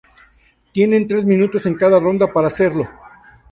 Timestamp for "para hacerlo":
2.33-2.89